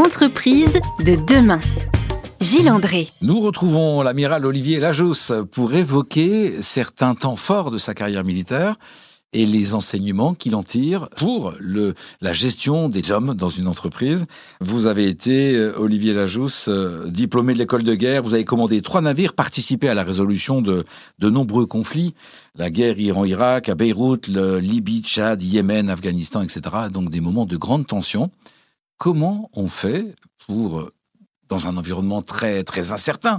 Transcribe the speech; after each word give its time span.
Entreprise 0.00 0.80
de 1.04 1.14
demain. 1.28 1.60
Gilles 2.40 2.70
André. 2.70 3.10
Nous 3.20 3.38
retrouvons 3.38 4.00
l'amiral 4.00 4.46
Olivier 4.46 4.80
Lajousse 4.80 5.30
pour 5.52 5.74
évoquer 5.74 6.62
certains 6.62 7.14
temps 7.14 7.36
forts 7.36 7.70
de 7.70 7.76
sa 7.76 7.92
carrière 7.92 8.24
militaire 8.24 8.76
et 9.34 9.44
les 9.44 9.74
enseignements 9.74 10.32
qu'il 10.32 10.56
en 10.56 10.62
tire 10.62 11.10
pour 11.16 11.52
la 11.60 12.32
gestion 12.32 12.88
des 12.88 13.10
hommes 13.10 13.34
dans 13.34 13.50
une 13.50 13.68
entreprise. 13.68 14.24
Vous 14.62 14.86
avez 14.86 15.06
été, 15.06 15.54
euh, 15.54 15.78
Olivier 15.78 16.14
Lajousse, 16.14 16.68
euh, 16.68 17.06
diplômé 17.10 17.52
de 17.52 17.58
l'école 17.58 17.82
de 17.82 17.94
guerre, 17.94 18.22
vous 18.22 18.32
avez 18.32 18.46
commandé 18.46 18.80
trois 18.80 19.02
navires, 19.02 19.34
participé 19.34 19.90
à 19.90 19.94
la 19.94 20.02
résolution 20.02 20.62
de, 20.62 20.86
de 21.18 21.28
nombreux 21.28 21.66
conflits, 21.66 22.14
la 22.56 22.70
guerre 22.70 22.98
Iran-Irak, 22.98 23.68
à 23.68 23.74
Beyrouth, 23.74 24.28
le 24.28 24.60
Libye, 24.60 25.02
Tchad, 25.02 25.42
Yémen, 25.42 25.90
Afghanistan, 25.90 26.40
etc. 26.40 26.60
Donc 26.90 27.10
des 27.10 27.20
moments 27.20 27.44
de 27.44 27.58
grande 27.58 27.86
tension. 27.86 28.30
Comment 29.00 29.50
on 29.54 29.68
fait 29.68 30.14
pour, 30.46 30.90
dans 31.48 31.66
un 31.66 31.78
environnement 31.78 32.20
très, 32.20 32.64
très 32.64 32.92
incertain, 32.92 33.38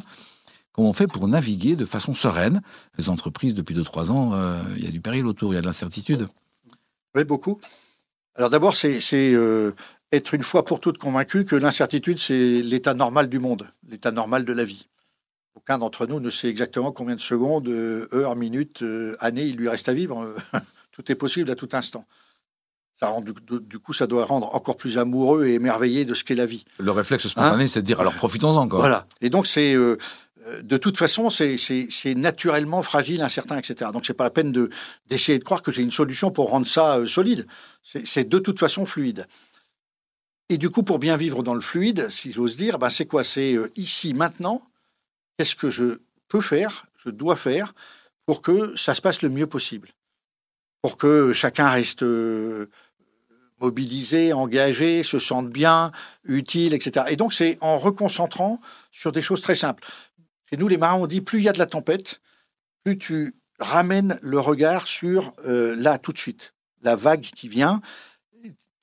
Comment 0.74 0.90
on 0.90 0.94
fait 0.94 1.06
pour 1.06 1.28
naviguer 1.28 1.76
de 1.76 1.86
façon 1.86 2.16
sereine 2.16 2.64
Les 2.98 3.10
entreprises, 3.10 3.54
depuis 3.54 3.76
2-3 3.76 4.10
ans, 4.10 4.34
euh, 4.34 4.64
il 4.76 4.84
y 4.84 4.88
a 4.88 4.92
du 4.92 5.02
péril 5.02 5.28
autour, 5.28 5.54
il 5.54 5.56
y 5.56 5.60
a 5.60 5.62
de 5.62 5.68
l'incertitude. 5.68 6.30
Oui, 7.14 7.26
beaucoup. 7.26 7.60
Alors 8.34 8.50
d'abord, 8.50 8.76
c'est 8.76 9.04
euh, 9.14 9.74
être 10.12 10.34
une 10.34 10.42
fois 10.42 10.66
pour 10.66 10.80
toutes 10.80 10.98
convaincu 10.98 11.46
que 11.46 11.56
l'incertitude, 11.56 12.18
c'est 12.18 12.64
l'état 12.64 12.96
normal 12.96 13.30
du 13.30 13.38
monde, 13.38 13.70
l'état 13.88 14.12
normal 14.12 14.46
de 14.46 14.54
la 14.54 14.64
vie. 14.64 14.88
Aucun 15.54 15.78
d'entre 15.78 16.08
nous 16.08 16.20
ne 16.20 16.32
sait 16.32 16.48
exactement 16.48 16.92
combien 16.92 17.16
de 17.16 17.22
secondes, 17.22 17.68
euh, 17.68 18.08
heures, 18.14 18.36
minutes, 18.36 18.84
années 19.20 19.46
il 19.46 19.58
lui 19.58 19.70
reste 19.70 19.90
à 19.90 19.94
vivre. 19.94 20.34
tout 20.92 21.12
est 21.12 21.16
possible 21.16 21.52
à 21.52 21.56
tout 21.56 21.70
instant. 21.74 22.08
Ça 23.02 23.10
rend, 23.10 23.22
du, 23.22 23.34
du, 23.62 23.80
coup, 23.80 23.94
ça 23.94 24.06
doit 24.06 24.26
rendre 24.26 24.54
encore 24.54 24.78
plus 24.78 24.98
amoureux 24.98 25.46
et 25.46 25.56
émerveillé 25.56 26.06
de 26.06 26.14
ce 26.14 26.24
qu'est 26.24 26.36
la 26.36 26.46
vie. 26.46 26.66
Le 26.78 26.92
réflexe 26.92 27.28
spontané, 27.28 27.64
hein 27.64 27.68
c'est 27.68 27.82
de 27.82 27.86
dire 27.86 28.00
alors 28.00 28.14
profitons-en. 28.14 28.68
Voilà. 28.68 29.08
Et 29.22 29.30
donc, 29.30 29.48
c'est 29.48 29.76
euh, 30.48 30.62
de 30.62 30.78
toute 30.78 30.98
façon, 30.98 31.30
c'est 31.30 32.16
naturellement 32.16 32.82
fragile, 32.82 33.22
incertain, 33.22 33.58
etc. 33.58 33.92
Donc, 33.94 34.06
c'est 34.06 34.14
pas 34.14 34.24
la 34.24 34.32
peine 34.32 34.70
d'essayer 35.08 35.38
de, 35.38 35.44
croire 35.44 35.62
que 35.62 35.72
j'ai 35.72 35.84
une 35.84 35.92
solution 35.92 36.32
pour 36.32 36.50
rendre 36.50 36.68
ça 36.68 36.98
euh, 36.98 37.06
solide. 37.06 37.48
C'est 37.84 38.28
de 38.28 38.40
toute 38.40 38.60
façon 38.60 38.86
fluide. 38.86 39.28
Et 40.50 40.58
du 40.58 40.70
coup, 40.70 40.84
pour 40.84 41.00
bien 41.00 41.16
vivre 41.16 41.44
dans 41.44 41.54
le 41.54 41.62
fluide, 41.62 42.10
si 42.10 42.32
j'ose 42.32 42.56
dire, 42.56 42.80
ben 42.80 42.90
c'est 42.90 43.06
quoi? 43.06 43.24
C'est 43.24 43.54
euh, 43.54 43.72
ici, 43.76 44.14
maintenant, 44.14 44.62
qu'est-ce 45.38 45.56
que 45.56 45.70
je 45.70 46.00
peux 46.28 46.42
faire, 46.42 46.86
je 46.98 47.10
dois 47.10 47.36
faire 47.36 47.74
pour 48.26 48.42
que 48.42 48.76
ça 48.76 48.96
se 48.96 49.02
passe 49.02 49.22
le 49.22 49.30
mieux 49.30 49.48
possible, 49.48 49.90
pour 50.82 50.98
que 50.98 51.34
chacun 51.34 51.70
reste 51.70 52.04
mobilisé, 53.62 54.34
engagé, 54.34 55.04
se 55.04 55.20
sente 55.20 55.50
bien, 55.50 55.92
utile, 56.26 56.74
etc. 56.74 57.06
Et 57.10 57.16
donc, 57.16 57.34
c'est 57.34 57.58
en 57.62 57.78
reconcentrant 57.78 58.60
sur 58.92 59.12
des 59.12 59.22
choses 59.22 59.42
très 59.42 59.56
simples. 59.56 59.84
Et 60.52 60.58
nous, 60.58 60.68
les 60.68 60.78
marins, 60.78 60.96
on 60.96 61.08
dit 61.08 61.22
plus 61.22 61.40
il 61.40 61.46
y 61.46 61.50
a 61.50 61.54
de 61.54 61.60
la 61.60 61.68
tempête, 61.68 62.20
plus 62.84 62.98
tu 62.98 63.36
ramènes 63.60 64.20
le 64.22 64.40
regard 64.40 64.88
sur 64.88 65.34
euh, 65.46 65.76
là, 65.78 65.98
tout 65.98 66.12
de 66.12 66.18
suite, 66.18 66.54
la 66.82 66.96
vague 66.96 67.22
qui 67.22 67.48
vient. 67.48 67.82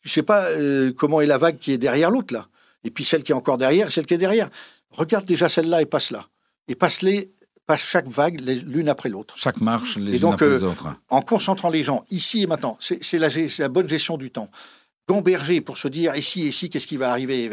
Tu 0.02 0.08
sais 0.08 0.22
pas 0.22 0.44
euh, 0.44 0.92
comment 0.96 1.20
est 1.20 1.26
la 1.26 1.38
vague 1.38 1.58
qui 1.58 1.72
est 1.72 1.78
derrière 1.78 2.10
l'autre, 2.10 2.32
là. 2.32 2.48
Et 2.84 2.90
puis 2.90 3.04
celle 3.04 3.24
qui 3.24 3.32
est 3.32 3.34
encore 3.34 3.58
derrière, 3.58 3.90
celle 3.90 4.06
qui 4.06 4.14
est 4.14 4.18
derrière. 4.18 4.48
Regarde 4.90 5.24
déjà 5.26 5.48
celle-là 5.48 5.82
et 5.82 5.86
passe-là. 5.86 6.28
Et 6.68 6.76
passe-les, 6.76 7.32
passe 7.68 7.84
chaque 7.84 8.08
vague 8.08 8.40
l'une 8.66 8.88
après 8.88 9.08
l'autre. 9.08 9.34
Chaque 9.38 9.60
marche, 9.60 9.96
les 9.96 10.20
unes 10.20 10.32
après 10.32 10.48
les 10.48 10.64
euh, 10.64 10.70
autres. 10.70 10.88
En 11.10 11.20
concentrant 11.20 11.70
les 11.70 11.84
gens 11.84 12.04
ici 12.10 12.42
et 12.42 12.46
maintenant, 12.48 12.76
c'est 12.80 13.18
la, 13.18 13.28
la 13.58 13.68
bonne 13.68 13.88
gestion 13.88 14.16
du 14.16 14.32
temps 14.32 14.50
gamberger 15.08 15.60
pour 15.60 15.78
se 15.78 15.88
dire 15.88 16.14
ici, 16.16 16.46
ici, 16.46 16.68
qu'est-ce 16.68 16.86
qui 16.86 16.96
va 16.96 17.10
arriver 17.10 17.50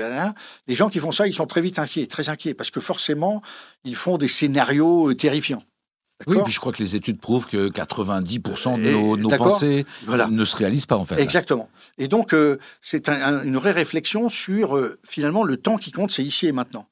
Les 0.68 0.76
gens 0.76 0.90
qui 0.90 1.00
font 1.00 1.12
ça, 1.12 1.26
ils 1.26 1.34
sont 1.34 1.48
très 1.48 1.62
vite 1.62 1.80
inquiets, 1.80 2.06
très 2.06 2.30
inquiets, 2.30 2.54
parce 2.54 2.70
que 2.70 2.82
forcément, 2.82 3.42
ils 3.86 3.96
font 3.96 4.18
des 4.18 4.28
scénarios 4.28 5.10
euh, 5.12 5.16
terrifiants. 5.16 5.64
Oui, 6.28 6.38
puis 6.46 6.54
je 6.54 6.60
crois 6.62 6.72
que 6.72 6.82
les 6.82 6.96
études 6.96 7.20
prouvent 7.20 7.46
que 7.46 7.70
90% 7.70 8.82
de 8.82 9.22
nos, 9.22 9.30
pensées 9.32 9.86
ne 10.08 10.46
se 10.46 10.56
réalisent 10.56 10.86
pas 10.86 10.96
en 10.96 11.04
fait. 11.04 11.20
Exactement. 11.20 11.70
Et 11.98 12.08
donc 12.08 12.34
euh, 12.34 12.58
c'est 12.82 13.10
une 13.10 13.58
vraie 13.58 13.74
réflexion 13.74 14.30
sur 14.30 14.78
euh, 14.78 14.98
finalement 15.04 15.44
le 15.44 15.58
temps 15.58 15.76
qui 15.76 15.92
compte, 15.92 16.12
c'est 16.12 16.24
ici 16.24 16.48
et 16.48 16.54
maintenant. 16.54 16.88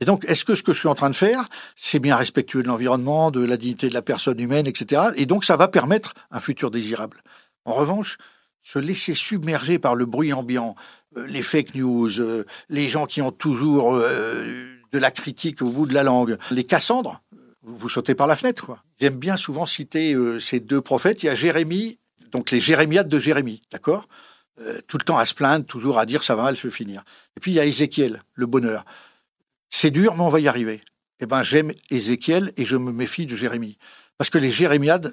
Et 0.00 0.04
donc 0.04 0.24
est-ce 0.26 0.44
que 0.44 0.54
ce 0.54 0.62
que 0.62 0.72
je 0.72 0.78
suis 0.78 0.88
en 0.88 0.94
train 0.94 1.10
de 1.10 1.14
faire, 1.14 1.48
c'est 1.76 1.98
bien 1.98 2.16
respectueux 2.16 2.62
de 2.62 2.68
l'environnement, 2.68 3.30
de 3.30 3.44
la 3.44 3.56
dignité 3.56 3.88
de 3.88 3.94
la 3.94 4.02
personne 4.02 4.40
humaine, 4.40 4.66
etc. 4.66 5.02
Et 5.16 5.26
donc 5.26 5.44
ça 5.44 5.56
va 5.56 5.68
permettre 5.68 6.14
un 6.30 6.40
futur 6.40 6.70
désirable. 6.70 7.22
En 7.64 7.74
revanche, 7.74 8.18
se 8.62 8.78
laisser 8.78 9.14
submerger 9.14 9.78
par 9.78 9.94
le 9.94 10.06
bruit 10.06 10.32
ambiant, 10.32 10.74
euh, 11.16 11.26
les 11.26 11.42
fake 11.42 11.74
news, 11.74 12.20
euh, 12.20 12.44
les 12.68 12.88
gens 12.88 13.06
qui 13.06 13.22
ont 13.22 13.30
toujours 13.30 13.94
euh, 13.94 14.66
de 14.90 14.98
la 14.98 15.10
critique 15.10 15.62
au 15.62 15.68
bout 15.68 15.86
de 15.86 15.94
la 15.94 16.02
langue, 16.02 16.38
les 16.50 16.64
Cassandres, 16.64 17.22
vous 17.62 17.88
sautez 17.88 18.14
par 18.14 18.26
la 18.26 18.36
fenêtre. 18.36 18.76
J'aime 19.00 19.16
bien 19.16 19.36
souvent 19.36 19.64
citer 19.64 20.14
ces 20.38 20.60
deux 20.60 20.82
prophètes. 20.82 21.22
Il 21.22 21.26
y 21.26 21.28
a 21.30 21.34
Jérémie, 21.34 21.98
donc 22.30 22.50
les 22.50 22.60
Jérémiades 22.60 23.08
de 23.08 23.18
Jérémie, 23.18 23.62
d'accord? 23.72 24.06
Tout 24.86 24.98
le 24.98 25.02
temps 25.02 25.16
à 25.16 25.24
se 25.24 25.34
plaindre, 25.34 25.64
toujours 25.64 25.98
à 25.98 26.04
dire 26.04 26.22
ça 26.22 26.36
va 26.36 26.42
mal 26.42 26.58
se 26.58 26.68
finir. 26.68 27.04
Et 27.38 27.40
puis 27.40 27.52
il 27.52 27.54
y 27.54 27.60
a 27.60 27.64
Ézéchiel, 27.64 28.22
le 28.34 28.44
bonheur. 28.44 28.84
C'est 29.76 29.90
dur, 29.90 30.14
mais 30.14 30.22
on 30.22 30.28
va 30.28 30.38
y 30.38 30.46
arriver. 30.46 30.80
Eh 31.18 31.26
ben 31.26 31.42
j'aime 31.42 31.72
Ézéchiel 31.90 32.52
et 32.56 32.64
je 32.64 32.76
me 32.76 32.92
méfie 32.92 33.26
de 33.26 33.34
Jérémie. 33.34 33.76
Parce 34.16 34.30
que 34.30 34.38
les 34.38 34.52
Jérémiades, 34.52 35.12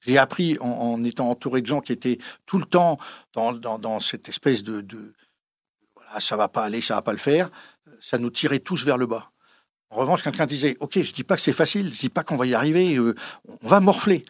j'ai 0.00 0.18
appris 0.18 0.58
en, 0.58 1.00
étant 1.04 1.30
entouré 1.30 1.62
de 1.62 1.66
gens 1.68 1.80
qui 1.80 1.92
étaient 1.92 2.18
tout 2.46 2.58
le 2.58 2.64
temps 2.64 2.98
dans, 3.32 4.00
cette 4.00 4.28
espèce 4.28 4.64
de, 4.64 4.80
de, 4.80 5.14
voilà, 5.94 6.18
ça 6.18 6.36
va 6.36 6.48
pas 6.48 6.64
aller, 6.64 6.80
ça 6.80 6.96
va 6.96 7.02
pas 7.02 7.12
le 7.12 7.18
faire. 7.18 7.48
Ça 8.00 8.18
nous 8.18 8.30
tirait 8.30 8.58
tous 8.58 8.84
vers 8.84 8.98
le 8.98 9.06
bas. 9.06 9.30
En 9.90 9.98
revanche, 9.98 10.24
quelqu'un 10.24 10.46
disait, 10.46 10.76
ok, 10.80 11.00
je 11.02 11.12
dis 11.12 11.22
pas 11.22 11.36
que 11.36 11.42
c'est 11.42 11.52
facile, 11.52 11.94
je 11.94 12.00
dis 12.00 12.08
pas 12.08 12.24
qu'on 12.24 12.36
va 12.36 12.46
y 12.46 12.54
arriver, 12.54 12.96
euh, 12.96 13.14
on 13.62 13.68
va 13.68 13.78
morfler. 13.78 14.24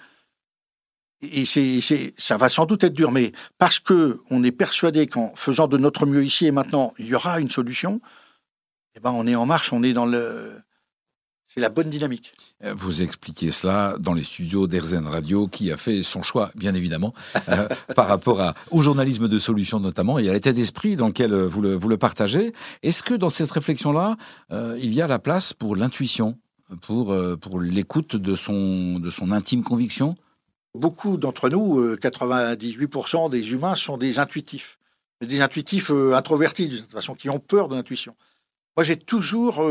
Et 1.23 1.47
c'est, 1.47 1.81
ça 2.19 2.37
va 2.37 2.51
sans 2.51 2.67
doute 2.67 2.85
être 2.85 2.93
dur, 2.93 3.11
mais 3.11 3.33
parce 3.57 3.81
que 3.81 4.21
on 4.29 4.45
est 4.45 4.53
persuadé 4.53 5.07
qu'en 5.07 5.35
faisant 5.35 5.67
de 5.67 5.79
notre 5.79 6.05
mieux 6.05 6.27
ici 6.27 6.45
et 6.45 6.51
maintenant, 6.51 6.93
il 6.99 7.07
y 7.07 7.15
aura 7.15 7.41
une 7.41 7.51
solution, 7.51 8.03
eh 8.97 9.01
ben 9.01 9.13
on 9.13 9.27
est 9.27 9.35
en 9.35 9.47
marche, 9.47 9.73
on 9.73 9.83
est 9.83 9.93
dans 9.93 10.07
le, 10.07 10.53
c'est 11.53 11.59
la 11.59 11.69
bonne 11.69 11.91
dynamique. 11.91 12.33
Euh, 12.63 12.75
vous 12.77 13.03
expliquez 13.03 13.51
cela 13.51 13.97
dans 13.99 14.15
les 14.15 14.23
studios 14.23 14.69
d'Erzen 14.69 15.09
Radio, 15.09 15.49
qui 15.49 15.73
a 15.73 15.77
fait 15.77 16.05
son 16.05 16.23
choix, 16.23 16.53
bien 16.55 16.75
évidemment, 16.75 17.13
euh, 17.49 17.67
par 17.97 18.07
rapport 18.07 18.41
à, 18.41 18.55
au 18.71 18.83
journalisme 18.83 19.27
de 19.27 19.39
solution 19.41 19.81
notamment, 19.81 20.21
et 20.21 20.29
à 20.29 20.33
l'état 20.33 20.53
d'esprit 20.53 20.95
dans 20.95 21.09
lequel 21.09 21.35
euh, 21.35 21.49
vous 21.49 21.61
le, 21.61 21.75
vous 21.75 21.89
le 21.89 21.97
partagez. 21.97 22.53
Est-ce 22.85 23.03
que 23.03 23.15
dans 23.15 23.31
cette 23.31 23.51
réflexion-là, 23.51 24.17
il 24.79 24.95
y 24.95 25.03
a 25.03 25.09
la 25.09 25.19
place 25.19 25.53
pour 25.53 25.75
l'intuition, 25.75 26.39
pour, 26.83 27.17
pour 27.41 27.61
l'écoute 27.61 28.15
de 28.15 28.37
son, 28.37 29.01
de 29.01 29.11
son 29.11 29.33
intime 29.33 29.65
conviction? 29.65 30.15
Beaucoup 30.79 31.17
d'entre 31.17 31.49
nous, 31.49 31.97
98% 31.97 33.29
des 33.29 33.53
humains 33.53 33.75
sont 33.75 33.97
des 33.97 34.21
intuitifs, 34.21 34.79
des 35.21 35.41
intuitifs 35.41 35.91
introvertis, 35.91 36.69
de 36.69 36.77
toute 36.77 36.93
façon, 36.93 37.15
qui 37.15 37.29
ont 37.29 37.41
peur 37.41 37.67
de 37.69 37.75
l'intuition. 37.75 38.15
Moi, 38.81 38.85
j'ai 38.87 38.97
toujours 38.97 39.63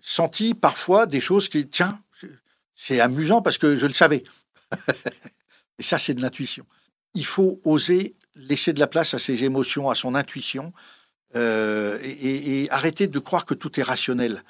senti 0.00 0.54
parfois 0.54 1.06
des 1.06 1.18
choses 1.18 1.48
qui, 1.48 1.66
tiens, 1.66 2.00
c'est 2.76 3.00
amusant 3.00 3.42
parce 3.42 3.58
que 3.58 3.74
je 3.74 3.88
le 3.88 3.92
savais. 3.92 4.22
et 5.80 5.82
ça, 5.82 5.98
c'est 5.98 6.14
de 6.14 6.22
l'intuition. 6.22 6.64
Il 7.14 7.26
faut 7.26 7.60
oser 7.64 8.14
laisser 8.36 8.72
de 8.72 8.78
la 8.78 8.86
place 8.86 9.14
à 9.14 9.18
ses 9.18 9.42
émotions, 9.42 9.90
à 9.90 9.96
son 9.96 10.14
intuition, 10.14 10.72
euh, 11.34 11.98
et, 12.04 12.68
arrêter 12.70 13.08
de 13.08 13.18
croire 13.18 13.46
que 13.46 13.54
tout 13.54 13.80
est 13.80 13.82
rationnel. 13.82 14.44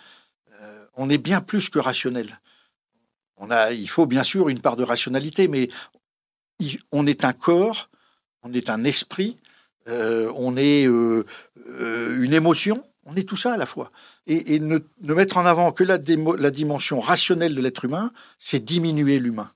Euh, 0.60 0.84
on 0.92 1.08
est 1.08 1.16
bien 1.16 1.40
plus 1.40 1.70
que 1.70 1.78
rationnel. 1.78 2.38
On 3.38 3.50
a, 3.50 3.72
il 3.72 3.88
faut 3.88 4.04
bien 4.04 4.24
sûr 4.24 4.50
une 4.50 4.60
part 4.60 4.76
de 4.76 4.84
rationalité, 4.84 5.48
mais 5.48 5.70
on 6.92 7.06
est 7.06 7.24
un 7.24 7.32
corps, 7.32 7.88
on 8.42 8.52
est 8.52 8.68
un 8.68 8.84
esprit, 8.84 9.38
euh, 9.38 9.47
on 9.88 10.56
est 10.56 10.84
une 10.84 12.32
émotion, 12.32 12.84
on 13.04 13.14
est 13.16 13.28
tout 13.28 13.36
ça 13.36 13.54
à 13.54 13.56
la 13.56 13.66
fois. 13.66 13.90
Et, 14.26 14.60
ne, 14.60 14.78
mettre 15.02 15.38
en 15.38 15.46
avant 15.46 15.72
que 15.72 15.84
la, 15.84 15.98
la 16.38 16.50
dimension 16.50 17.00
rationnelle 17.00 17.54
de 17.54 17.60
l'être 17.60 17.84
humain, 17.84 18.12
c'est 18.38 18.64
diminuer 18.64 19.18
l'humain. 19.18 19.50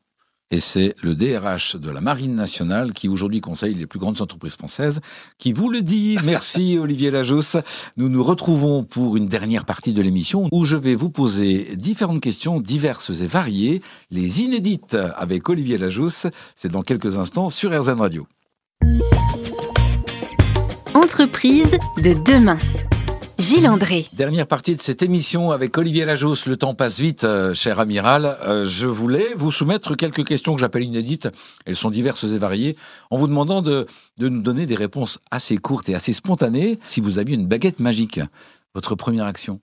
Et 0.53 0.61
c'est 0.61 0.95
le 1.03 1.15
DRH 1.15 1.77
de 1.77 1.91
la 1.91 2.03
Marine 2.03 2.35
nationale 2.35 2.93
qui 2.93 3.09
aujourd'hui 3.09 3.41
conseille 3.41 3.75
les 3.75 3.87
plus 3.87 3.99
grandes 3.99 4.21
entreprises 4.21 4.57
françaises 4.57 5.01
qui 5.39 5.55
vous 5.55 5.71
le 5.71 5.81
dit. 5.81 6.19
Merci 6.25 6.77
Olivier 6.81 7.11
Lajousse. 7.11 7.57
Nous 7.97 8.11
nous 8.11 8.23
retrouvons 8.23 8.85
pour 8.85 9.17
une 9.17 9.29
dernière 9.29 9.65
partie 9.65 9.95
de 9.95 10.03
l'émission 10.03 10.49
où 10.53 10.67
je 10.67 10.77
vais 10.77 10.95
vous 10.95 11.09
poser 11.09 11.75
différentes 11.77 12.21
questions 12.21 12.61
diverses 12.61 13.23
et 13.23 13.27
variées, 13.27 13.81
les 14.11 14.43
inédites 14.43 14.95
avec 15.17 15.49
Olivier 15.49 15.79
Lajousse. 15.79 16.27
C'est 16.55 16.71
dans 16.71 16.83
quelques 16.83 17.17
instants 17.17 17.49
sur 17.49 17.71
RZN 17.71 18.01
Radio. 18.01 18.27
Entreprise 20.95 21.79
de 22.05 22.13
demain 22.13 22.59
Gilles 23.39 23.67
André. 23.67 24.07
Dernière 24.13 24.47
partie 24.47 24.77
de 24.77 24.83
cette 24.83 25.03
émission 25.03 25.51
avec 25.51 25.79
Olivier 25.79 26.05
Lajousse. 26.05 26.45
Le 26.45 26.59
temps 26.59 26.75
passe 26.75 27.01
vite, 27.01 27.25
euh, 27.25 27.55
cher 27.55 27.81
amiral. 27.81 28.37
Euh, 28.43 28.67
je 28.67 28.87
voulais 28.87 29.33
vous 29.35 29.51
soumettre 29.51 29.97
quelques 29.97 30.27
questions 30.27 30.55
que 30.55 30.61
j'appelle 30.61 30.85
inédites. 30.85 31.29
Elles 31.65 31.77
sont 31.77 31.89
diverses 31.89 32.25
et 32.25 32.39
variées, 32.39 32.77
en 33.11 33.17
vous 33.17 33.27
demandant 33.27 33.63
de, 33.63 33.87
de 34.19 34.29
nous 34.29 34.43
donner 34.43 34.67
des 34.67 34.75
réponses 34.75 35.19
assez 35.31 35.57
courtes 35.57 35.89
et 35.89 35.95
assez 35.95 36.13
spontanées. 36.13 36.79
Si 36.85 37.01
vous 37.01 37.19
aviez 37.19 37.37
une 37.37 37.49
baguette 37.49 37.81
magique, 37.81 38.21
votre 38.75 38.95
première 38.95 39.25
action? 39.25 39.61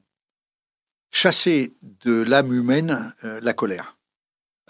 Chasser 1.12 1.74
de 2.06 2.24
l'âme 2.24 2.52
humaine 2.54 3.14
euh, 3.24 3.40
la 3.44 3.54
colère. 3.54 3.99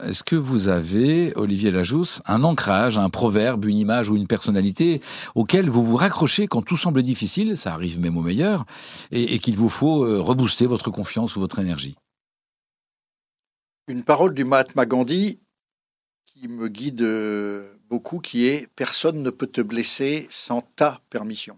Est-ce 0.02 0.24
que 0.24 0.36
vous 0.36 0.70
avez, 0.70 1.36
Olivier 1.36 1.72
Lajousse, 1.72 2.22
un 2.26 2.44
ancrage, 2.44 2.98
un 2.98 3.10
proverbe, 3.10 3.66
une 3.66 3.78
image 3.78 4.10
ou 4.10 4.16
une 4.16 4.28
personnalité 4.28 5.02
auquel 5.36 5.70
vous 5.70 5.84
vous 5.84 5.98
raccrochez 5.98 6.48
quand 6.48 6.62
tout 6.62 6.78
semble 6.78 7.04
difficile, 7.04 7.58
ça 7.58 7.74
arrive 7.74 8.00
même 8.00 8.16
au 8.18 8.22
meilleur, 8.22 8.66
et, 9.12 9.34
et 9.36 9.40
qu'il 9.40 9.58
vous 9.58 9.68
faut 9.68 10.06
euh, 10.06 10.22
rebooster 10.22 10.68
votre 10.68 10.90
confiance 10.90 11.36
ou 11.36 11.42
votre 11.42 11.60
énergie? 11.60 11.96
Une 13.88 14.04
parole 14.04 14.34
du 14.34 14.46
Mahatma 14.46 14.86
Gandhi 14.86 15.40
qui 16.26 16.48
me 16.48 16.70
guide 16.70 17.02
euh, 17.02 17.74
beaucoup, 17.90 18.20
qui 18.20 18.46
est 18.46 18.68
Personne 18.76 19.22
ne 19.22 19.32
peut 19.32 19.48
te 19.48 19.62
blesser 19.62 20.28
sans 20.30 20.62
ta 20.62 21.02
permission. 21.10 21.58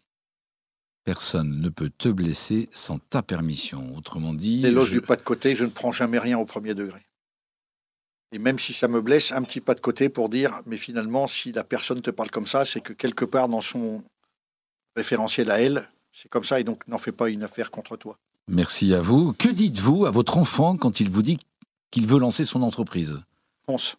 Personne 1.04 1.60
ne 1.60 1.70
peut 1.70 1.92
te 1.96 2.10
blesser 2.10 2.70
sans 2.72 2.98
ta 2.98 3.22
permission. 3.22 3.96
Autrement 3.96 4.34
dit... 4.34 4.62
L'éloge 4.62 4.88
je- 4.88 4.94
du 4.94 5.02
pas 5.02 5.16
de 5.16 5.22
côté, 5.22 5.56
je 5.56 5.66
ne 5.66 5.70
prends 5.70 5.92
jamais 5.92 6.20
rien 6.20 6.40
au 6.40 6.46
premier 6.46 6.74
degré. 6.74 7.02
Et 8.34 8.40
même 8.40 8.60
si 8.60 8.74
ça 8.74 8.88
me 8.88 9.02
blesse, 9.02 9.32
un 9.32 9.42
petit 9.44 9.60
pas 9.60 9.74
de 9.74 9.82
côté 9.82 10.08
pour 10.08 10.30
dire, 10.30 10.62
mais 10.66 10.78
finalement, 10.78 11.28
si 11.28 11.52
la 11.52 11.64
personne 11.64 12.02
te 12.02 12.12
parle 12.12 12.32
comme 12.32 12.46
ça, 12.46 12.64
c'est 12.64 12.80
que 12.80 12.94
quelque 12.94 13.26
part 13.26 13.50
dans 13.50 13.62
son 13.62 14.04
référentiel 14.96 15.52
à 15.52 15.60
elle, 15.60 15.90
c'est 16.12 16.30
comme 16.30 16.46
ça, 16.46 16.60
et 16.60 16.64
donc 16.64 16.88
n'en 16.88 16.98
fais 16.98 17.12
pas 17.12 17.30
une 17.30 17.44
affaire 17.44 17.72
contre 17.72 17.98
toi. 17.98 18.18
Merci 18.48 18.94
à 18.94 19.02
vous. 19.02 19.34
Que 19.34 19.50
dites-vous 19.50 20.06
à 20.06 20.12
votre 20.12 20.38
enfant 20.38 20.78
quand 20.78 21.00
il 21.00 21.10
vous 21.10 21.22
dit 21.22 21.40
qu'il 21.92 22.08
veut 22.08 22.20
lancer 22.20 22.46
son 22.46 22.62
entreprise? 22.64 23.22
Ponce. 23.66 23.98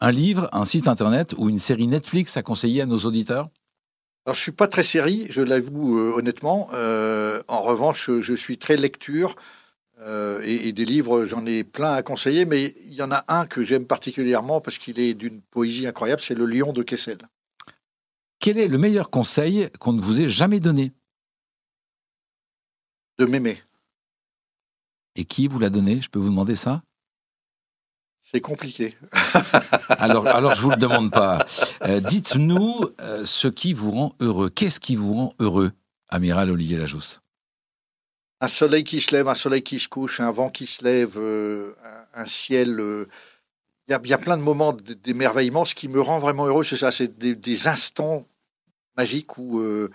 Un 0.00 0.12
livre, 0.12 0.48
un 0.52 0.64
site 0.64 0.88
internet 0.88 1.34
ou 1.36 1.48
une 1.48 1.58
série 1.58 1.86
Netflix 1.86 2.36
à 2.36 2.42
conseiller 2.42 2.82
à 2.82 2.86
nos 2.86 2.98
auditeurs? 2.98 3.48
Alors, 4.26 4.34
je 4.34 4.40
suis 4.40 4.52
pas 4.52 4.68
très 4.68 4.82
série, 4.82 5.26
je 5.28 5.42
l'avoue 5.42 5.98
euh, 5.98 6.14
honnêtement. 6.16 6.68
Euh, 6.72 7.42
en 7.46 7.62
revanche, 7.62 8.10
je 8.20 8.34
suis 8.34 8.58
très 8.58 8.76
lecture 8.76 9.36
euh, 10.04 10.40
et, 10.44 10.68
et 10.68 10.72
des 10.72 10.84
livres, 10.84 11.24
j'en 11.24 11.46
ai 11.46 11.64
plein 11.64 11.94
à 11.94 12.02
conseiller, 12.02 12.44
mais 12.44 12.74
il 12.86 12.94
y 12.94 13.02
en 13.02 13.10
a 13.10 13.24
un 13.28 13.46
que 13.46 13.64
j'aime 13.64 13.86
particulièrement 13.86 14.60
parce 14.60 14.78
qu'il 14.78 14.98
est 15.00 15.14
d'une 15.14 15.40
poésie 15.40 15.86
incroyable, 15.86 16.20
c'est 16.20 16.34
Le 16.34 16.46
Lion 16.46 16.72
de 16.72 16.82
Kessel. 16.82 17.18
Quel 18.38 18.58
est 18.58 18.68
le 18.68 18.76
meilleur 18.76 19.08
conseil 19.08 19.70
qu'on 19.78 19.94
ne 19.94 20.00
vous 20.00 20.20
ait 20.20 20.28
jamais 20.28 20.60
donné? 20.60 20.92
De 23.18 23.24
m'aimer. 23.24 23.62
Et 25.16 25.24
qui 25.24 25.48
vous 25.48 25.58
l'a 25.58 25.70
donné? 25.70 26.02
Je 26.02 26.10
peux 26.10 26.18
vous 26.18 26.28
demander 26.28 26.56
ça? 26.56 26.82
C'est 28.20 28.40
compliqué. 28.40 28.94
alors, 29.88 30.26
alors, 30.26 30.54
je 30.54 30.60
vous 30.62 30.70
le 30.70 30.76
demande 30.76 31.10
pas. 31.10 31.46
Euh, 31.84 32.00
Dites-nous 32.00 32.90
euh, 33.00 33.24
ce 33.24 33.48
qui 33.48 33.72
vous 33.72 33.90
rend 33.90 34.16
heureux. 34.20 34.50
Qu'est-ce 34.50 34.80
qui 34.80 34.96
vous 34.96 35.12
rend 35.12 35.34
heureux, 35.38 35.72
amiral 36.08 36.50
Olivier 36.50 36.76
Lajousse? 36.76 37.20
Un 38.44 38.48
soleil 38.48 38.84
qui 38.84 39.00
se 39.00 39.16
lève, 39.16 39.26
un 39.26 39.34
soleil 39.34 39.62
qui 39.62 39.80
se 39.80 39.88
couche, 39.88 40.20
un 40.20 40.30
vent 40.30 40.50
qui 40.50 40.66
se 40.66 40.84
lève, 40.84 41.14
euh, 41.16 41.72
un, 42.12 42.26
ciel. 42.26 42.78
euh, 42.78 43.08
Il 43.88 43.92
y, 43.92 44.12
a, 44.12 44.18
plein 44.18 44.36
de 44.36 44.42
moments 44.42 44.74
d'émerveillement. 44.74 45.64
Ce 45.64 45.74
qui 45.74 45.88
me 45.88 45.98
rend 45.98 46.18
vraiment 46.18 46.44
heureux, 46.44 46.62
c'est 46.62 46.76
ça, 46.76 46.92
c'est 46.92 47.16
des, 47.16 47.66
instants 47.68 48.26
magiques 48.98 49.38
où 49.38 49.60
euh, 49.60 49.90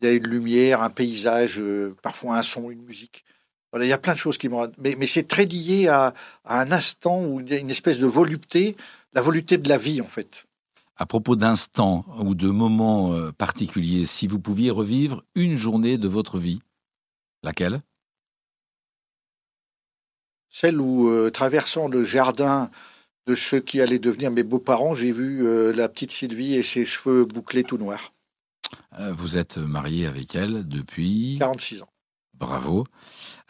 il 0.00 0.06
y 0.06 0.10
a 0.10 0.12
une 0.12 0.28
lumière, 0.28 0.82
un 0.82 0.90
paysage, 0.90 1.62
parfois 2.02 2.36
un 2.36 2.42
son, 2.42 2.70
une 2.70 2.82
musique. 2.82 3.24
Il 3.74 3.86
y 3.86 3.92
a 3.94 3.96
plein 3.96 4.12
de 4.12 4.18
choses 4.18 4.36
qui 4.36 4.50
me 4.50 4.56
rendent. 4.56 4.74
Mais, 4.76 4.96
mais 4.98 5.06
c'est 5.06 5.26
très 5.26 5.46
lié 5.46 5.88
à, 5.88 6.12
à 6.44 6.60
un 6.60 6.72
instant 6.72 7.24
où 7.24 7.40
il 7.40 7.48
y 7.48 7.54
a 7.54 7.58
une 7.58 7.70
espèce 7.70 7.98
de 7.98 8.06
volupté, 8.06 8.76
la 9.14 9.22
volupté 9.22 9.56
de 9.56 9.68
la 9.70 9.78
vie 9.78 10.02
en 10.02 10.06
fait. 10.06 10.44
À 10.96 11.06
propos 11.06 11.36
d'instants 11.36 12.04
ou 12.18 12.34
de 12.34 12.50
moments 12.50 13.32
particuliers, 13.32 14.04
si 14.04 14.26
vous 14.26 14.40
pouviez 14.40 14.70
revivre 14.70 15.24
une 15.34 15.56
journée 15.56 15.96
de 15.96 16.06
votre 16.06 16.38
vie, 16.38 16.60
laquelle? 17.42 17.80
Celle 20.56 20.80
où, 20.80 21.08
euh, 21.08 21.30
traversant 21.30 21.88
le 21.88 22.04
jardin 22.04 22.70
de 23.26 23.34
ceux 23.34 23.58
qui 23.58 23.80
allaient 23.80 23.98
devenir 23.98 24.30
mes 24.30 24.44
beaux-parents, 24.44 24.94
j'ai 24.94 25.10
vu 25.10 25.44
euh, 25.44 25.72
la 25.72 25.88
petite 25.88 26.12
Sylvie 26.12 26.54
et 26.54 26.62
ses 26.62 26.84
cheveux 26.84 27.24
bouclés 27.24 27.64
tout 27.64 27.76
noirs. 27.76 28.12
Euh, 29.00 29.12
Vous 29.14 29.36
êtes 29.36 29.56
marié 29.56 30.06
avec 30.06 30.36
elle 30.36 30.64
depuis 30.68 31.38
46 31.40 31.82
ans. 31.82 31.88
Bravo. 32.34 32.84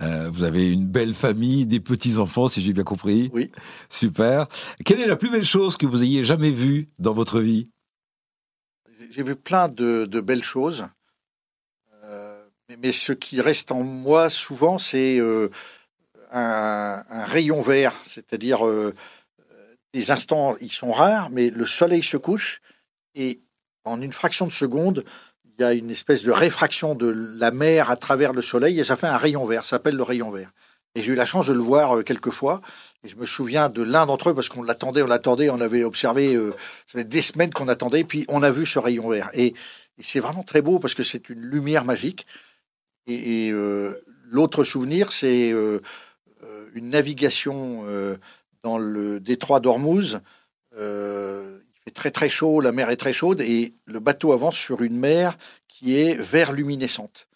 Euh, 0.00 0.30
vous 0.30 0.44
avez 0.44 0.72
une 0.72 0.86
belle 0.88 1.12
famille, 1.12 1.66
des 1.66 1.78
petits-enfants, 1.78 2.48
si 2.48 2.62
j'ai 2.62 2.72
bien 2.72 2.84
compris. 2.84 3.30
Oui. 3.34 3.50
Super. 3.90 4.46
Quelle 4.86 5.00
est 5.00 5.06
la 5.06 5.16
plus 5.16 5.28
belle 5.28 5.44
chose 5.44 5.76
que 5.76 5.84
vous 5.84 6.02
ayez 6.02 6.24
jamais 6.24 6.52
vue 6.52 6.88
dans 6.98 7.12
votre 7.12 7.40
vie? 7.40 7.70
J'ai 9.10 9.22
vu 9.22 9.36
plein 9.36 9.68
de, 9.68 10.06
de 10.08 10.20
belles 10.22 10.42
choses. 10.42 10.86
Euh, 12.04 12.46
mais, 12.70 12.78
mais 12.78 12.92
ce 12.92 13.12
qui 13.12 13.42
reste 13.42 13.72
en 13.72 13.82
moi 13.82 14.30
souvent, 14.30 14.78
c'est 14.78 15.18
euh, 15.18 15.50
un, 16.34 17.24
rayon 17.24 17.60
vert. 17.60 17.94
C'est-à-dire, 18.02 18.66
euh, 18.66 18.94
des 19.92 20.10
instants, 20.10 20.56
ils 20.60 20.72
sont 20.72 20.92
rares, 20.92 21.30
mais 21.30 21.50
le 21.50 21.66
soleil 21.66 22.02
se 22.02 22.16
couche 22.16 22.60
et 23.14 23.40
en 23.84 24.00
une 24.00 24.12
fraction 24.12 24.46
de 24.46 24.52
seconde, 24.52 25.04
il 25.44 25.62
y 25.62 25.64
a 25.64 25.72
une 25.72 25.90
espèce 25.90 26.24
de 26.24 26.32
réfraction 26.32 26.94
de 26.94 27.06
la 27.38 27.50
mer 27.52 27.90
à 27.90 27.96
travers 27.96 28.32
le 28.32 28.42
soleil 28.42 28.80
et 28.80 28.84
ça 28.84 28.96
fait 28.96 29.06
un 29.06 29.16
rayon 29.16 29.44
vert. 29.44 29.64
Ça 29.64 29.70
s'appelle 29.76 29.96
le 29.96 30.02
rayon 30.02 30.30
vert. 30.30 30.50
Et 30.96 31.02
j'ai 31.02 31.12
eu 31.12 31.14
la 31.14 31.26
chance 31.26 31.46
de 31.46 31.52
le 31.52 31.60
voir 31.60 31.96
euh, 31.96 32.02
quelques 32.02 32.30
fois. 32.30 32.60
Et 33.04 33.08
je 33.08 33.16
me 33.16 33.26
souviens 33.26 33.68
de 33.68 33.82
l'un 33.82 34.06
d'entre 34.06 34.30
eux 34.30 34.34
parce 34.34 34.48
qu'on 34.48 34.62
l'attendait, 34.62 35.02
on 35.02 35.06
l'attendait, 35.06 35.50
on 35.50 35.60
avait 35.60 35.84
observé, 35.84 36.34
euh, 36.34 36.52
ça 36.86 36.98
fait 36.98 37.04
des 37.04 37.22
semaines 37.22 37.52
qu'on 37.52 37.68
attendait, 37.68 38.04
puis 38.04 38.24
on 38.28 38.42
a 38.42 38.50
vu 38.50 38.66
ce 38.66 38.78
rayon 38.78 39.08
vert. 39.08 39.30
Et, 39.34 39.46
et 39.46 40.02
c'est 40.02 40.20
vraiment 40.20 40.42
très 40.42 40.62
beau 40.62 40.78
parce 40.78 40.94
que 40.94 41.02
c'est 41.02 41.28
une 41.28 41.40
lumière 41.40 41.84
magique. 41.84 42.26
Et, 43.06 43.48
et, 43.48 43.54
l'autre 44.30 44.64
souvenir, 44.64 45.12
c'est 45.12 45.52
une 46.74 46.88
navigation 46.90 47.84
euh, 47.86 48.16
dans 48.62 48.78
le 48.78 49.20
détroit 49.20 49.60
d'Ormuz. 49.60 50.20
Euh, 50.78 51.58
il 51.76 51.80
fait 51.84 51.90
très 51.94 52.10
très 52.10 52.28
chaud, 52.28 52.60
la 52.60 52.72
mer 52.72 52.90
est 52.90 52.96
très 52.96 53.12
chaude 53.12 53.40
et 53.40 53.74
le 53.86 54.00
bateau 54.00 54.32
avance 54.32 54.56
sur 54.56 54.82
une 54.82 54.98
mer 54.98 55.36
qui 55.68 55.98
est 55.98 56.14
vert 56.14 56.52
luminescente. 56.52 57.26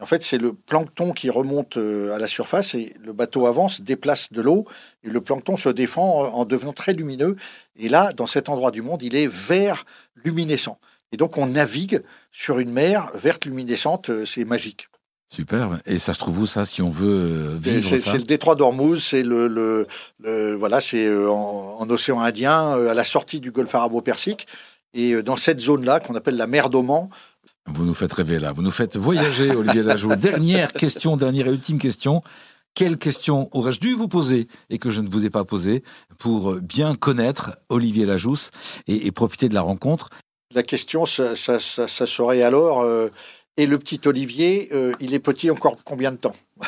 En 0.00 0.06
fait, 0.06 0.22
c'est 0.24 0.38
le 0.38 0.52
plancton 0.52 1.12
qui 1.12 1.30
remonte 1.30 1.76
euh, 1.76 2.14
à 2.14 2.18
la 2.18 2.26
surface 2.26 2.74
et 2.74 2.94
le 3.00 3.12
bateau 3.12 3.46
avance, 3.46 3.80
déplace 3.80 4.32
de 4.32 4.42
l'eau 4.42 4.66
et 5.04 5.08
le 5.08 5.20
plancton 5.20 5.56
se 5.56 5.68
défend 5.68 6.24
en- 6.24 6.34
en 6.40 6.44
devenant 6.44 6.72
très 6.72 6.92
lumineux. 6.92 7.36
Et 7.76 7.88
là, 7.88 8.12
dans 8.12 8.26
cet 8.26 8.48
endroit 8.48 8.72
du 8.72 8.82
monde, 8.82 9.02
il 9.02 9.14
est 9.14 9.28
vert 9.28 9.86
luminescent. 10.16 10.78
Et 11.12 11.16
donc, 11.16 11.38
on 11.38 11.46
navigue 11.46 12.02
sur 12.32 12.58
une 12.58 12.72
mer 12.72 13.10
verte 13.14 13.44
luminescente, 13.44 14.24
c'est 14.24 14.44
magique. 14.44 14.88
Superbe. 15.34 15.78
Et 15.86 15.98
ça 15.98 16.14
se 16.14 16.18
trouve 16.18 16.38
où 16.40 16.46
ça, 16.46 16.64
si 16.64 16.80
on 16.82 16.90
veut 16.90 17.08
euh, 17.08 17.58
C'est 17.62 17.70
vivre 17.70 17.96
ça 17.96 18.12
c'est 18.12 18.18
le 18.18 18.24
détroit 18.24 18.54
d'Ormuz, 18.54 18.98
c'est 19.02 19.22
le, 19.22 19.48
le- 19.48 19.86
le- 20.22 20.54
voilà, 20.54 20.80
c'est 20.80 21.06
euh, 21.06 21.28
en, 21.30 21.76
en 21.80 21.90
océan 21.90 22.20
Indien, 22.20 22.76
euh, 22.76 22.90
à 22.90 22.94
la 22.94 23.04
sortie 23.04 23.40
du 23.40 23.50
Golfe 23.50 23.74
arabo-persique. 23.74 24.46
Et 24.94 25.22
dans 25.22 25.36
cette 25.36 25.60
zone-là, 25.60 25.98
qu'on 26.00 26.14
appelle 26.14 26.36
la 26.36 26.46
mer 26.46 26.70
d'Oman, 26.70 27.08
Vous 27.66 27.84
nous 27.84 27.94
faites 27.94 28.12
rêver 28.12 28.38
là. 28.38 28.52
Vous 28.52 28.62
nous 28.62 28.70
faites 28.70 28.96
voyager, 28.96 29.50
Olivier 29.56 29.82
Lajoux. 29.82 30.14
Dernière 30.14 30.72
question, 30.72 31.16
dernière 31.16 31.46
et 31.48 31.50
ultime 31.50 31.78
question. 31.78 32.22
Quelle 32.74 32.98
question 32.98 33.48
aurais-je 33.52 33.78
dû 33.80 33.94
vous 33.94 34.08
poser 34.08 34.48
et 34.70 34.78
que 34.78 34.90
je 34.90 35.00
ne 35.00 35.08
vous 35.08 35.24
ai 35.26 35.30
pas 35.30 35.44
posée 35.44 35.82
pour 36.18 36.54
bien 36.56 36.94
connaître 36.96 37.56
Olivier 37.68 38.04
Lajousse 38.04 38.50
et, 38.88 39.06
et 39.06 39.12
profiter 39.12 39.48
de 39.48 39.54
la 39.54 39.62
rencontre? 39.62 40.10
La 40.54 40.62
question, 40.62 41.06
ça, 41.06 41.34
ça- 41.36 41.58
ça- 41.60 41.88
ça 41.88 42.06
serait 42.06 42.42
alors, 42.42 42.82
euh, 42.82 43.08
et 43.56 43.66
le 43.66 43.78
petit 43.78 44.00
Olivier, 44.06 44.68
euh, 44.72 44.92
il 45.00 45.14
est 45.14 45.20
petit 45.20 45.50
encore 45.50 45.76
combien 45.84 46.12
de 46.12 46.16
temps? 46.16 46.36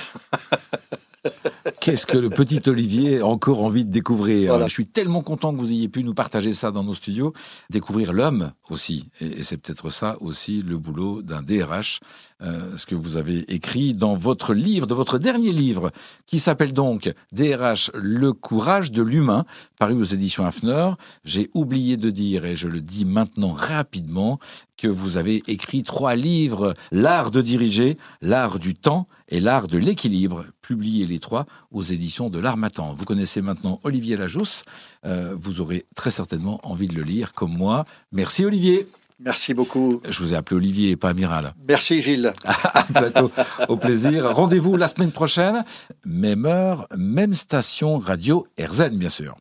Qu'est-ce 1.86 2.04
que 2.04 2.18
le 2.18 2.30
petit 2.30 2.60
Olivier 2.66 3.20
a 3.20 3.26
encore 3.26 3.62
envie 3.62 3.84
de 3.84 3.92
découvrir. 3.92 4.60
Je 4.66 4.72
suis 4.72 4.88
tellement 4.88 5.22
content 5.22 5.54
que 5.54 5.60
vous 5.60 5.70
ayez 5.70 5.88
pu 5.88 6.02
nous 6.02 6.14
partager 6.14 6.52
ça 6.52 6.72
dans 6.72 6.82
nos 6.82 6.94
studios, 6.94 7.32
découvrir 7.70 8.12
l'homme 8.12 8.50
aussi. 8.70 9.08
Et, 9.20 9.26
et 9.26 9.44
c'est 9.44 9.56
peut-être 9.56 9.90
ça 9.90 10.16
aussi 10.20 10.62
le 10.62 10.78
boulot 10.78 11.22
d'un 11.22 11.42
DRH, 11.42 12.00
euh, 12.42 12.76
ce 12.76 12.86
que 12.86 12.96
vous 12.96 13.16
avez 13.16 13.54
écrit 13.54 13.92
dans 13.92 14.16
votre 14.16 14.52
livre, 14.52 14.88
de 14.88 14.94
votre 14.94 15.20
dernier 15.20 15.52
livre, 15.52 15.92
qui 16.26 16.40
s'appelle 16.40 16.72
donc 16.72 17.08
DRH, 17.30 17.92
le 17.94 18.32
courage 18.32 18.90
de 18.90 19.02
l'humain, 19.02 19.44
paru 19.78 19.94
aux 19.94 20.02
éditions 20.02 20.44
Hafner. 20.44 20.90
J'ai 21.24 21.50
oublié 21.54 21.96
de 21.96 22.10
dire, 22.10 22.46
et 22.46 22.56
je 22.56 22.66
le 22.66 22.80
dis 22.80 23.04
maintenant 23.04 23.52
rapidement, 23.52 24.40
que 24.76 24.88
vous 24.88 25.16
avez 25.16 25.42
écrit 25.46 25.82
trois 25.82 26.14
livres, 26.14 26.74
L'art 26.92 27.30
de 27.30 27.40
diriger, 27.40 27.96
L'art 28.20 28.58
du 28.58 28.74
temps 28.74 29.06
et 29.28 29.40
L'art 29.40 29.68
de 29.68 29.78
l'équilibre, 29.78 30.44
publiés 30.60 31.06
les 31.06 31.18
trois 31.18 31.46
aux 31.76 31.82
éditions 31.82 32.30
de 32.30 32.38
l'Armatan. 32.38 32.94
Vous 32.96 33.04
connaissez 33.04 33.42
maintenant 33.42 33.78
Olivier 33.84 34.16
Lajousse, 34.16 34.64
Euh, 35.04 35.36
vous 35.38 35.60
aurez 35.60 35.86
très 35.94 36.10
certainement 36.10 36.58
envie 36.64 36.86
de 36.88 36.94
le 36.94 37.02
lire 37.02 37.32
comme 37.32 37.52
moi. 37.56 37.84
Merci 38.12 38.44
Olivier. 38.44 38.88
Merci 39.20 39.54
beaucoup. 39.54 40.00
Je 40.08 40.18
vous 40.22 40.32
ai 40.34 40.36
appelé 40.36 40.56
Olivier 40.56 40.90
et 40.90 40.96
pas 40.96 41.10
Amiral. 41.10 41.54
Merci 41.68 42.02
Gilles. 42.02 42.32
à 42.44 42.84
bientôt. 42.90 43.30
Au 43.68 43.76
plaisir. 43.76 44.34
Rendez-vous 44.34 44.76
la 44.76 44.88
semaine 44.88 45.12
prochaine. 45.12 45.64
Même 46.04 46.44
heure, 46.46 46.86
même 46.96 47.34
station 47.34 47.98
radio 47.98 48.46
RZN, 48.58 48.96
bien 48.96 49.10
sûr. 49.10 49.36